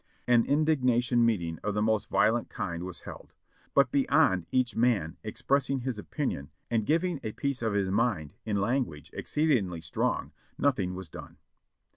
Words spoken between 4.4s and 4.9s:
each